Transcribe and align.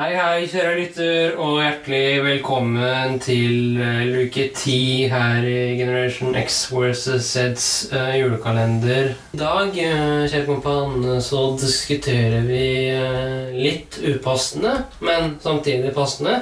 Hei, 0.00 0.14
hei, 0.16 0.46
kjære 0.48 0.76
lytter, 0.78 1.34
og 1.36 1.58
hjertelig 1.60 2.22
velkommen 2.24 3.18
til 3.20 3.74
eh, 3.76 4.06
luke 4.08 4.46
ti 4.56 5.04
her 5.12 5.44
i 5.44 5.74
Generation 5.76 6.32
X 6.40 6.62
versus 6.72 7.26
Zs 7.34 7.66
uh, 7.92 8.14
julekalender. 8.16 9.10
I 9.36 9.40
dag, 9.42 9.68
uh, 9.68 10.24
kjære 10.24 10.46
kompan, 10.46 11.04
så 11.20 11.42
diskuterer 11.60 12.48
vi 12.48 12.62
uh, 12.96 13.52
litt 13.52 13.98
upassende, 14.00 14.72
men 15.04 15.34
samtidig 15.44 15.92
passende. 15.92 16.38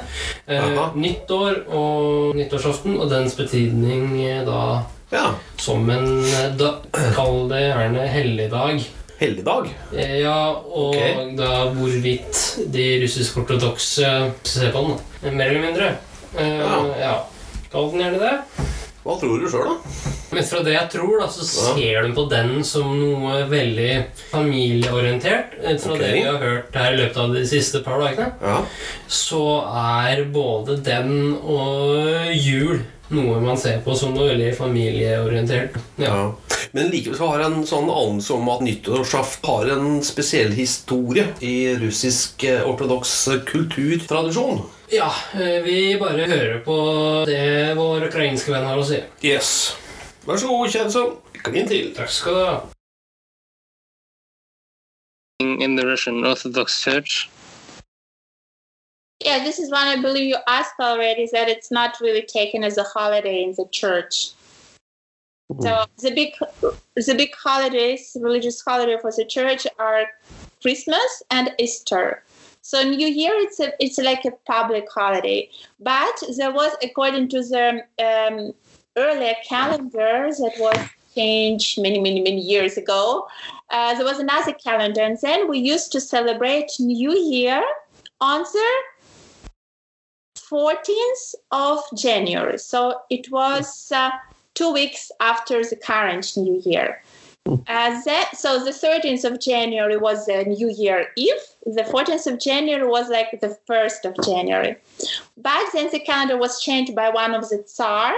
nyttår 0.94 1.64
og 1.66 2.38
nyttårsaften, 2.38 2.94
og 2.94 3.10
dens 3.10 3.34
betydning 3.34 4.14
da 4.46 4.84
Ja, 5.10 5.32
som 5.58 5.90
en 5.90 6.22
da, 6.60 6.76
Kall 7.16 7.48
det 7.50 7.64
gjerne 7.64 8.06
helligdag. 8.06 8.86
Helligdag. 9.18 9.68
Ja, 9.96 10.38
og 10.54 10.94
okay. 10.94 11.32
da 11.38 11.52
hvorvidt 11.74 12.42
de 12.72 12.86
russisk-ortodokse 13.02 14.12
ser 14.46 14.72
på 14.74 14.84
den. 14.88 15.36
Mer 15.36 15.50
eller 15.52 15.64
mindre. 15.64 15.92
Eh, 16.36 16.58
Ja. 16.58 16.82
ja. 17.00 17.14
Kall 17.72 17.90
den 17.92 18.00
gjerne 18.00 18.18
det. 18.22 18.66
Hva 19.04 19.14
tror 19.20 19.40
du 19.40 19.48
sjøl, 19.48 19.68
da? 19.70 20.12
Men 20.36 20.44
fra 20.44 20.58
det 20.64 20.74
jeg 20.74 20.88
tror, 20.92 21.14
da, 21.22 21.26
så 21.32 21.44
ser 21.48 22.02
de 22.04 22.10
på 22.12 22.24
den 22.28 22.58
som 22.66 22.90
noe 23.00 23.38
veldig 23.48 23.92
familieorientert. 24.28 25.54
Eh, 25.62 25.78
Fra 25.80 25.94
okay. 25.94 26.02
det 26.04 26.12
vi 26.18 26.24
har 26.26 26.38
hørt 26.42 26.76
her 26.76 26.92
i 26.92 26.98
løpet 26.98 27.16
av 27.22 27.32
de 27.34 27.44
siste 27.48 27.80
par 27.86 28.02
dagene, 28.02 28.32
Ja. 28.42 28.58
så 29.08 29.42
er 29.72 30.24
både 30.34 30.76
den 30.84 31.34
og 31.40 32.28
jul 32.36 32.82
noe 33.14 33.40
man 33.40 33.58
ser 33.60 33.80
på 33.84 33.94
som 33.96 34.14
noe 34.14 34.28
veldig 34.32 34.50
familieorientert. 34.58 35.76
Ja. 35.96 36.12
Ja. 36.12 36.58
Men 36.76 36.90
likevel 36.92 37.16
så 37.16 37.28
har 37.30 37.42
jeg 37.42 37.50
en 37.52 37.66
sånn 37.68 37.88
anelse 37.88 38.34
om 38.36 38.48
at 38.52 38.64
nyttårsaften 38.66 39.48
har 39.48 39.70
en 39.76 40.00
spesiell 40.04 40.52
historie 40.56 41.24
i 41.40 41.54
russisk 41.80 42.44
eh, 42.44 42.64
ortodoks 42.68 43.14
kulturtradisjon. 43.48 44.64
ja, 44.92 45.08
eh, 45.34 45.60
vi 45.64 45.96
bare 46.00 46.28
hører 46.28 46.58
på 46.64 46.76
det 47.28 47.74
vår 47.78 48.08
ukrainske 48.10 48.52
venn 48.52 48.68
har 48.68 48.80
å 48.80 48.84
si. 48.84 49.00
Yes. 49.24 49.76
Vær 50.28 50.36
så 50.36 50.50
god, 50.50 50.68
Kjensson. 50.74 51.14
Klin 51.40 51.68
til. 51.70 51.94
Takk 51.96 52.12
skal 52.12 52.36
du 52.36 52.44
ha. 52.44 52.56
In 55.40 55.76
the 55.76 55.86
Russian 55.86 56.24
Orthodox 56.26 56.82
Church. 56.82 57.28
Yeah, 59.28 59.44
this 59.44 59.58
is 59.58 59.70
one 59.70 59.86
I 59.86 60.00
believe 60.00 60.26
you 60.26 60.38
asked 60.46 60.80
already, 60.80 61.24
is 61.24 61.32
that 61.32 61.50
it's 61.50 61.70
not 61.70 62.00
really 62.00 62.22
taken 62.22 62.64
as 62.64 62.78
a 62.78 62.82
holiday 62.82 63.42
in 63.42 63.52
the 63.58 63.66
church. 63.70 64.30
So 65.60 65.84
the 65.98 66.12
big 66.12 66.32
the 66.62 67.14
big 67.14 67.34
holidays, 67.34 68.16
religious 68.18 68.62
holiday 68.62 68.96
for 69.02 69.12
the 69.12 69.26
church 69.26 69.66
are 69.78 70.06
Christmas 70.62 71.22
and 71.30 71.54
Easter. 71.58 72.22
So 72.62 72.82
New 72.82 73.06
Year 73.06 73.34
it's 73.34 73.60
a 73.60 73.68
it's 73.84 73.98
like 73.98 74.24
a 74.24 74.32
public 74.46 74.86
holiday. 74.90 75.50
But 75.78 76.16
there 76.38 76.54
was 76.60 76.72
according 76.82 77.28
to 77.34 77.42
the 77.42 77.82
um, 78.08 78.54
earlier 78.96 79.34
calendar 79.46 80.30
that 80.40 80.54
was 80.58 80.78
changed 81.14 81.82
many, 81.82 82.00
many, 82.00 82.22
many 82.22 82.40
years 82.40 82.78
ago. 82.78 83.28
Uh, 83.68 83.94
there 83.94 84.06
was 84.06 84.20
another 84.20 84.54
calendar, 84.54 85.02
and 85.02 85.18
then 85.20 85.48
we 85.48 85.58
used 85.58 85.92
to 85.92 86.00
celebrate 86.00 86.70
New 86.80 87.12
Year 87.12 87.62
on 88.22 88.40
the 88.40 88.68
14th 90.50 91.34
of 91.50 91.80
January. 91.94 92.58
So 92.58 93.00
it 93.10 93.30
was 93.30 93.92
uh, 93.92 94.10
two 94.54 94.72
weeks 94.72 95.10
after 95.20 95.62
the 95.64 95.76
current 95.76 96.36
New 96.36 96.60
Year. 96.64 97.02
Uh, 97.46 98.02
that, 98.04 98.36
so 98.36 98.62
the 98.62 98.70
13th 98.70 99.24
of 99.24 99.40
January 99.40 99.96
was 99.96 100.26
the 100.26 100.44
New 100.44 100.68
Year 100.68 101.08
Eve. 101.16 101.40
The 101.64 101.82
14th 101.82 102.26
of 102.32 102.40
January 102.40 102.86
was 102.86 103.08
like 103.08 103.40
the 103.40 103.56
1st 103.68 104.04
of 104.04 104.24
January. 104.24 104.76
But 105.36 105.64
then 105.72 105.90
the 105.90 106.00
calendar 106.00 106.36
was 106.36 106.60
changed 106.60 106.94
by 106.94 107.08
one 107.08 107.34
of 107.34 107.48
the 107.48 107.58
Tsar. 107.58 108.12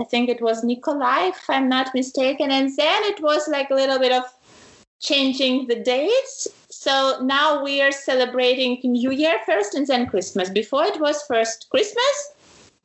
I 0.00 0.04
think 0.04 0.28
it 0.28 0.40
was 0.40 0.64
Nikolai, 0.64 1.28
if 1.28 1.44
I'm 1.48 1.68
not 1.68 1.94
mistaken. 1.94 2.50
And 2.50 2.76
then 2.76 3.02
it 3.04 3.22
was 3.22 3.46
like 3.46 3.70
a 3.70 3.74
little 3.74 3.98
bit 3.98 4.12
of 4.12 4.24
changing 5.02 5.66
the 5.66 5.76
dates. 5.76 6.48
So 6.70 7.18
now 7.22 7.62
we 7.62 7.82
are 7.82 7.92
celebrating 7.92 8.80
New 8.82 9.10
Year 9.10 9.40
first 9.44 9.74
and 9.74 9.86
then 9.86 10.06
Christmas. 10.06 10.48
Before 10.48 10.84
it 10.84 11.00
was 11.00 11.22
first 11.24 11.68
Christmas, 11.70 12.32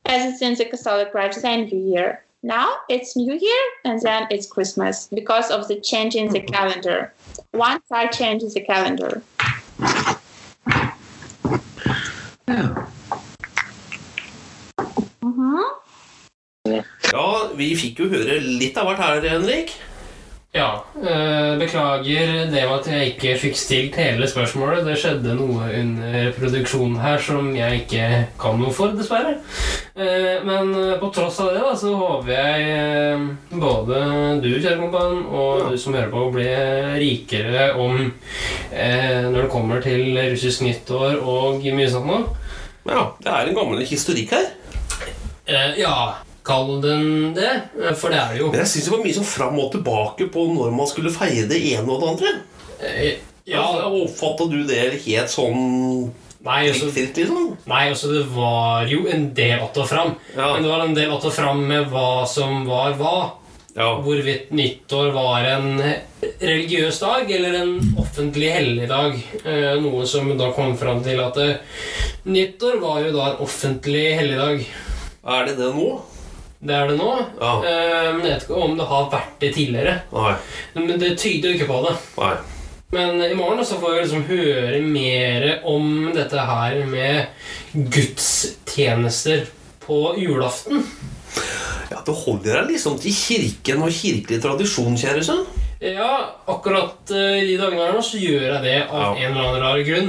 as 0.04 0.32
it's 0.32 0.42
in 0.42 0.54
the 0.54 0.64
Catholic 0.64 1.12
Church, 1.12 1.36
then 1.36 1.66
New 1.66 1.94
Year. 1.94 2.22
Now 2.42 2.76
it's 2.88 3.16
New 3.16 3.34
Year 3.34 3.62
and 3.84 4.00
then 4.02 4.26
it's 4.30 4.46
Christmas 4.46 5.08
because 5.12 5.50
of 5.50 5.66
the 5.68 5.80
change 5.80 6.14
in 6.14 6.28
the 6.28 6.40
calendar. 6.40 7.12
One 7.52 7.80
star 7.86 8.08
changes 8.08 8.54
the 8.54 8.60
calendar. 8.60 9.22
Mhm. 15.20 15.64
Ja, 17.12 17.48
vi 17.54 17.74
fikk 17.76 17.98
jo 17.98 18.08
høre 18.12 18.38
litt 18.40 18.76
av 18.76 18.86
hvert 18.86 19.02
her, 19.02 19.28
Henrik. 19.28 19.72
Ja, 20.54 20.82
Øh, 20.98 21.58
beklager 21.60 22.46
det 22.50 22.62
med 22.64 22.72
at 22.80 22.86
jeg 22.90 23.06
ikke 23.12 23.34
fikk 23.38 23.56
stilt 23.56 23.96
hele 24.00 24.26
spørsmålet. 24.26 24.80
Det 24.86 24.94
skjedde 24.98 25.34
noe 25.36 25.66
under 25.80 26.32
produksjonen 26.38 26.96
her 27.02 27.18
som 27.22 27.50
jeg 27.54 27.82
ikke 27.82 28.06
kan 28.40 28.56
noe 28.58 28.72
for, 28.74 28.94
dessverre. 28.96 29.34
Eh, 29.94 30.40
Men 30.48 30.72
eh, 30.74 30.96
på 30.98 31.10
tross 31.14 31.38
av 31.44 31.52
det 31.52 31.60
da, 31.62 31.74
så 31.76 31.92
håper 31.94 32.32
jeg 32.32 33.28
både 33.52 34.00
du, 34.42 34.48
kjære 34.56 34.80
kompan, 34.80 35.20
og 35.28 35.60
Ja. 35.60 35.68
du 35.70 35.78
som 35.78 35.94
hører 35.94 36.10
på, 36.10 36.24
blir 36.32 36.96
rikere 36.98 37.68
om 37.78 38.12
eh, 38.72 39.28
når 39.28 39.42
det 39.42 39.50
kommer 39.52 39.80
til 39.84 40.16
russisk 40.32 40.62
nyttår 40.64 41.20
og 41.22 41.60
mye 41.62 41.90
sånt 41.92 42.06
noe. 42.08 42.24
Ja, 42.88 43.04
det 43.20 43.28
er 43.36 43.46
en 43.52 43.54
gammel 43.54 43.84
historikk 43.86 44.32
her. 44.32 44.48
Ja, 45.76 46.14
kall 46.48 46.78
den 46.82 47.34
det, 47.36 47.50
for 48.00 48.10
det 48.12 48.18
er 48.18 48.34
det 48.34 48.42
jo. 48.42 48.50
Men 48.52 48.62
jeg 48.64 48.72
syns 48.72 48.88
det 48.88 48.94
var 48.96 49.04
mye 49.04 49.16
sånn 49.18 49.28
fram 49.36 49.58
og 49.62 49.72
tilbake 49.76 50.28
på 50.34 50.46
når 50.54 50.72
man 50.74 50.88
skulle 50.90 51.12
feire 51.14 51.46
det 51.50 51.60
ene 51.74 51.86
og 51.92 52.00
det 52.02 52.14
andre. 52.14 52.36
Eh, 52.80 53.16
Ja, 53.48 53.62
Altså, 53.64 54.02
Oppfatta 54.04 54.44
du 54.50 54.58
det 54.68 54.98
helt 55.06 55.30
sånn 55.32 55.60
nei, 56.44 56.68
altså, 56.68 56.90
liksom? 56.92 57.46
Nei, 57.70 57.84
altså 57.88 58.10
det 58.12 58.26
var 58.34 58.84
jo 58.90 59.06
en 59.08 59.30
del 59.34 59.62
att 59.64 59.76
og 59.80 59.88
fram. 59.88 60.10
Ja. 60.36 60.52
Men 60.52 60.66
det 60.66 60.68
var 60.68 60.84
en 60.84 60.94
del 60.94 61.12
att 61.14 61.24
og 61.24 61.32
fram 61.32 61.62
med 61.66 61.88
hva 61.88 62.26
som 62.28 62.66
var 62.68 62.92
hva. 63.00 63.14
Ja. 63.78 63.88
Hvorvidt 64.02 64.50
nyttår 64.52 65.12
var 65.14 65.44
en 65.48 65.80
religiøs 66.42 66.98
dag 67.00 67.30
eller 67.30 67.56
en 67.62 67.72
offentlig 67.98 68.50
helligdag. 68.52 69.16
Eh, 69.44 69.80
noe 69.80 70.04
som 70.06 70.28
da 70.38 70.50
kom 70.52 70.76
fram 70.76 71.00
til 71.04 71.20
at 71.24 71.40
eh, 71.40 71.56
nyttår 72.28 72.80
var 72.82 73.00
jo 73.06 73.14
da 73.16 73.30
en 73.32 73.42
offentlig 73.48 74.06
helligdag. 74.18 74.64
Er 75.24 75.48
det 75.48 75.56
det 75.60 75.72
nå? 75.72 75.88
Det 76.58 76.74
er 76.74 76.88
det 76.90 76.96
nå. 76.98 77.10
Ja. 77.38 77.50
Eh, 77.62 78.06
men 78.16 78.24
jeg 78.24 78.32
vet 78.32 78.46
ikke 78.48 78.62
om 78.66 78.72
det 78.78 78.86
har 78.90 79.10
vært 79.12 79.34
det 79.42 79.50
tidligere. 79.54 79.98
Nei. 80.10 80.32
Men 80.74 80.96
det 80.98 81.12
tyder 81.20 81.52
jo 81.52 81.58
ikke 81.58 81.68
på 81.70 81.82
det. 81.86 81.92
Nei. 82.18 82.32
Men 82.90 83.20
i 83.20 83.34
morgen 83.36 83.66
så 83.68 83.76
får 83.78 83.94
vi 83.94 84.00
liksom 84.00 84.24
høre 84.30 84.80
mer 84.80 85.46
om 85.68 86.08
dette 86.16 86.46
her 86.50 86.78
med 86.88 87.26
gudstjenester 87.92 89.44
på 89.84 90.00
julaften. 90.18 90.82
Ja, 91.92 92.00
Det 92.04 92.14
holder 92.24 92.62
deg 92.62 92.72
liksom 92.74 92.98
til 93.00 93.14
kirken 93.14 93.84
og 93.84 93.92
kirkelig 93.92 94.40
tradisjon, 94.42 94.96
kjære 94.98 95.24
sønn. 95.24 95.44
Ja, 95.80 96.34
akkurat 96.50 97.06
i 97.14 97.44
de 97.46 97.54
dagene 97.60 97.84
her 97.86 97.92
nå 97.94 98.00
så 98.02 98.18
gjør 98.18 98.42
jeg 98.48 98.62
det 98.64 98.72
av 98.90 98.98
Ja. 98.98 99.12
en 99.14 99.30
eller 99.30 99.44
annen 99.46 99.62
rar 99.62 99.78
grunn. 99.86 100.08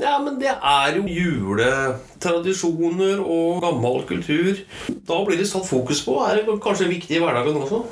Ja, 0.00 0.14
men 0.24 0.38
det 0.40 0.48
er 0.54 0.94
jo 0.96 1.02
juletradisjoner 1.18 3.20
og 3.20 3.60
gammel 3.62 4.00
kultur. 4.08 4.56
Da 4.88 5.18
blir 5.26 5.36
det 5.38 5.46
satt 5.50 5.68
fokus 5.68 6.00
på. 6.06 6.16
Er 6.24 6.36
det 6.40 6.56
kanskje 6.64 6.88
viktig 6.88 7.16
i 7.18 7.20
hverdagen 7.20 7.60
også? 7.60 7.82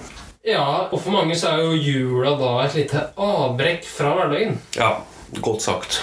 Ja, 0.48 0.88
og 0.90 0.96
for 1.02 1.10
mange 1.12 1.36
så 1.36 1.48
er 1.52 1.58
jo 1.60 1.76
jula 1.76 2.30
da 2.40 2.54
et 2.64 2.74
lite 2.78 3.02
avbrekk 3.20 3.84
fra 3.84 4.14
hverdagen. 4.16 4.56
Ja. 4.78 4.94
Godt 5.38 5.62
sagt. 5.62 6.00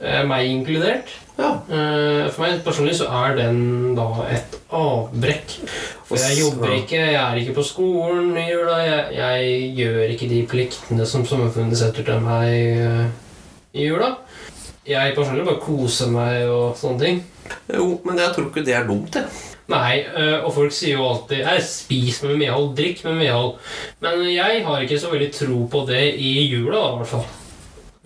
Eh, 0.00 0.22
meg 0.24 0.48
inkludert. 0.48 1.10
Ja. 1.36 1.50
Eh, 1.68 2.28
For 2.32 2.44
meg 2.44 2.62
personlig 2.64 2.94
så 2.96 3.08
er 3.12 3.36
den 3.36 3.92
da 3.96 4.06
et 4.32 4.56
avbrekk. 4.72 5.56
For 6.08 6.16
jeg 6.16 6.40
jobber 6.40 6.72
ikke, 6.78 6.96
jeg 7.12 7.20
er 7.20 7.40
ikke 7.42 7.56
på 7.58 7.64
skolen 7.68 8.32
i 8.40 8.46
jula. 8.48 8.78
Jeg, 8.80 9.04
jeg 9.18 9.74
gjør 9.76 10.14
ikke 10.14 10.30
de 10.30 10.40
pliktene 10.48 11.06
som 11.06 11.26
samfunnet 11.28 11.78
setter 11.78 12.06
til 12.08 12.24
meg 12.24 12.48
eh, 12.80 13.04
i 13.76 13.90
jula. 13.90 14.14
Jeg 14.88 15.14
personlig 15.14 15.44
bare 15.46 15.60
koser 15.62 16.08
meg 16.10 16.48
og 16.48 16.72
sånne 16.80 17.04
ting. 17.04 17.22
Jo, 17.68 17.92
men 18.06 18.18
jeg 18.18 18.32
tror 18.34 18.48
ikke 18.48 18.64
det 18.64 18.74
er 18.78 18.88
dumt, 18.88 19.12
det. 19.14 19.26
Nei, 19.70 20.00
og 20.42 20.48
folk 20.50 20.72
sier 20.74 20.96
jo 20.96 21.04
alltid 21.06 21.44
jeg 21.44 21.62
'spis 21.62 22.16
med 22.24 22.40
medhold, 22.40 22.72
drikk 22.74 23.04
med 23.06 23.20
medhold'. 23.20 23.60
Men 24.02 24.24
jeg 24.26 24.64
har 24.66 24.82
ikke 24.82 24.98
så 24.98 25.12
veldig 25.12 25.28
tro 25.36 25.60
på 25.70 25.84
det 25.86 26.00
i 26.18 26.32
jula, 26.50 26.80
i 26.88 26.96
hvert 26.98 27.12
fall. 27.12 27.28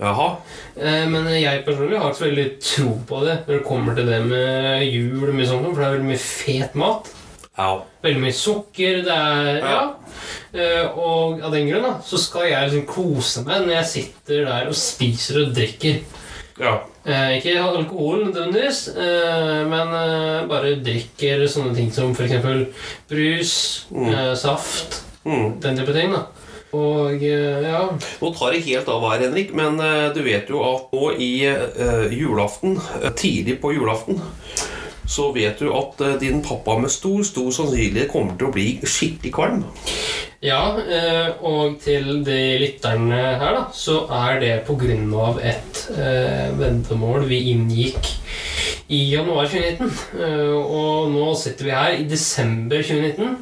Jaha. 0.01 0.29
Eh, 0.77 1.05
Men 1.09 1.29
jeg 1.41 1.65
personlig 1.65 1.99
har 2.01 2.11
ikke 2.11 2.19
så 2.19 2.27
veldig 2.29 2.47
tro 2.61 2.95
på 3.07 3.21
det 3.25 3.37
når 3.47 3.59
det 3.61 3.67
kommer 3.69 3.95
til 3.95 4.07
det 4.11 4.23
med 4.27 4.83
jul 4.91 5.29
og 5.29 5.35
mye 5.39 5.47
sånt, 5.47 5.69
for 5.69 5.83
det 5.83 5.87
er 5.87 5.95
veldig 5.99 6.09
mye 6.09 6.25
fet 6.25 6.75
mat. 6.75 7.13
Ja. 7.59 7.69
Veldig 8.03 8.21
mye 8.25 8.33
sukker. 8.35 9.03
Det 9.07 9.15
er 9.15 9.61
Ja. 9.63 9.95
ja. 10.53 10.89
Og 10.99 11.41
av 11.43 11.53
den 11.55 11.69
grunn 11.71 11.83
da, 11.87 11.93
så 12.03 12.19
skal 12.19 12.49
jeg 12.51 12.71
liksom 12.73 12.87
kose 12.87 13.45
meg 13.47 13.63
når 13.67 13.75
jeg 13.77 13.87
sitter 13.93 14.45
der 14.51 14.67
og 14.67 14.75
spiser 14.75 15.41
og 15.45 15.55
drikker. 15.55 16.03
Ja. 16.59 16.75
Eh, 17.07 17.39
ikke 17.39 17.55
alkohol 17.63 18.25
nødvendigvis, 18.29 18.89
eh, 18.97 19.65
men 19.69 19.89
eh, 19.95 20.47
bare 20.49 20.77
drikker 20.83 21.47
sånne 21.51 21.75
ting 21.75 21.91
som 21.93 22.13
f.eks. 22.15 22.69
brus, 23.11 23.87
Mm. 23.91 24.09
eh, 24.15 24.35
saft, 24.35 25.03
Mm. 25.27 25.61
den 25.61 25.77
type 25.79 25.93
ting. 25.93 26.13
da. 26.13 26.23
Og 26.75 27.23
eh, 27.23 27.63
ja 27.65 27.85
Nå 27.95 28.33
tar 28.35 28.55
det 28.55 28.65
helt 28.67 28.91
av 28.91 29.05
her, 29.09 29.27
Henrik, 29.27 29.55
men 29.57 29.79
eh, 29.83 30.09
du 30.15 30.23
vet 30.27 30.51
jo 30.51 30.63
at 30.67 30.95
nå 30.95 31.13
i 31.15 31.33
eh, 31.51 32.15
julaften, 32.15 32.79
tidlig 33.19 33.61
på 33.63 33.75
julaften, 33.77 34.21
så 35.07 35.29
vet 35.35 35.61
du 35.61 35.69
at 35.77 36.01
din 36.21 36.41
pappa 36.43 36.79
med 36.81 36.93
stor, 36.93 37.21
stor 37.29 37.51
sannsynlighet 37.53 38.11
kommer 38.13 38.39
til 38.41 38.49
å 38.49 38.55
bli 38.55 38.69
skikkelig 38.81 39.35
kvalm. 39.37 39.63
Ja, 40.45 40.63
og 41.45 41.77
til 41.81 42.23
de 42.25 42.39
lytterne 42.61 43.21
her, 43.41 43.53
da, 43.57 43.63
så 43.73 44.03
er 44.13 44.41
det 44.41 44.55
av 44.65 45.39
et 45.45 45.85
ventemål 46.61 47.29
vi 47.29 47.41
inngikk 47.53 48.11
i 48.89 49.01
januar 49.15 49.49
2019. 49.49 49.91
Eh, 50.21 50.53
og 50.53 51.11
nå 51.15 51.33
sitter 51.39 51.69
vi 51.69 51.75
her 51.75 51.99
i 51.99 52.07
desember 52.09 52.83
2019. 52.83 53.37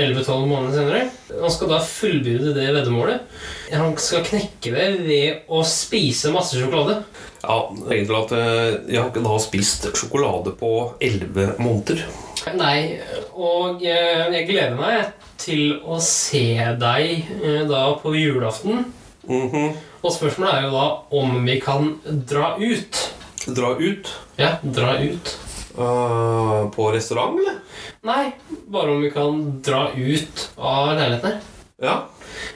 11-12 0.00 0.46
måneder 0.48 0.76
senere. 0.76 1.02
Han 1.40 1.52
skal 1.54 1.70
da 1.72 1.80
fullbyrde 1.84 2.54
det 2.56 2.68
veddemålet. 2.74 3.26
Han 3.72 3.94
skal 4.00 4.24
knekke 4.26 4.72
det 4.74 4.88
ved 5.06 5.52
å 5.52 5.62
spise 5.66 6.32
masse 6.34 6.58
sjokolade. 6.58 7.00
Ja, 7.40 7.58
egentlig 7.88 8.18
at 8.18 8.34
eh, 8.36 8.74
jeg 8.90 9.00
har 9.00 9.10
ikke 9.10 9.24
da 9.24 9.36
spist 9.40 9.88
sjokolade 9.96 10.52
på 10.60 10.72
11 11.00 11.54
måneder. 11.62 12.02
Nei, 12.56 13.00
og 13.36 13.84
eh, 13.84 14.26
jeg 14.34 14.48
gleder 14.48 14.76
meg 14.80 15.12
til 15.40 15.78
å 15.84 16.00
se 16.04 16.44
deg 16.80 17.30
eh, 17.40 17.62
da 17.68 17.84
på 18.00 18.12
julaften. 18.16 18.84
Mhm. 19.28 19.70
Og 20.00 20.14
spørsmålet 20.14 20.54
er 20.54 20.62
jo 20.64 20.70
da 20.72 20.84
om 21.20 21.34
vi 21.44 21.58
kan 21.60 21.90
dra 22.04 22.54
ut. 22.56 23.00
Dra 23.46 23.74
ut 23.76 24.08
Ja, 24.40 24.54
dra 24.64 24.94
ut. 25.00 25.34
Eh, 25.76 26.70
på 26.74 26.90
restaurant, 26.94 27.38
eller? 27.40 27.60
Nei, 28.06 28.32
bare 28.70 28.94
om 28.94 29.02
vi 29.04 29.10
kan 29.14 29.42
dra 29.64 29.88
ut 29.96 30.48
av 30.56 30.94
leilighetene. 30.96 31.40
Ja. 31.80 32.00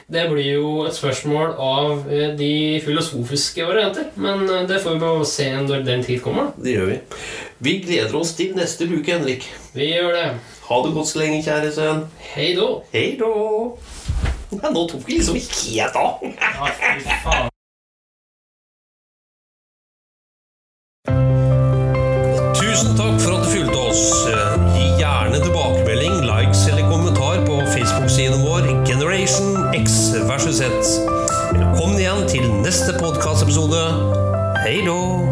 Det 0.07 0.27
blir 0.29 0.45
jo 0.45 0.67
et 0.85 0.93
spørsmål 0.97 1.55
av 1.61 2.11
eh, 2.13 2.35
de 2.37 2.81
filosofiske 2.85 3.65
varianter. 3.65 4.11
Men 4.21 4.45
eh, 4.49 4.67
det 4.69 4.81
får 4.83 4.97
vi 4.97 5.03
bare 5.05 5.25
se 5.29 5.47
når 5.55 5.85
den 5.87 6.05
tid 6.05 6.21
kommer. 6.25 6.51
Det 6.61 6.75
gjør 6.75 6.91
vi. 6.91 6.99
Vi 7.65 7.77
gleder 7.85 8.19
oss 8.19 8.35
til 8.37 8.53
neste 8.57 8.85
uke, 8.89 9.15
Henrik. 9.15 9.49
Vi 9.73 9.89
gjør 9.95 10.13
det. 10.13 10.27
Ha 10.69 10.79
det 10.85 10.93
godt 10.93 11.11
så 11.11 11.21
lenge, 11.21 11.41
kjære 11.45 11.73
sønn. 11.73 12.05
Hei 12.35 12.53
då. 12.57 12.69
Hei 12.93 13.07
da. 13.19 13.33
Ja, 14.55 14.69
nå 14.69 14.87
tok 14.91 15.03
vi 15.07 15.19
liksom 15.19 15.41
helt 15.41 15.99
av. 15.99 16.23
Ja, 16.29 16.71
fy 16.79 17.19
faen. 17.25 17.54
Versus 33.45 33.69
Z. 33.69 33.75
Velkommen 33.75 33.75
igjen 33.75 33.75
til 33.75 33.75
neste 33.75 34.63
podkastepisode. 34.63 34.65
Hei 34.65 34.81
da. 34.85 35.24